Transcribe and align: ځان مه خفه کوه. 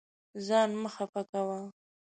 ځان 0.45 0.69
مه 0.81 0.89
خفه 0.95 1.21
کوه. 1.31 1.59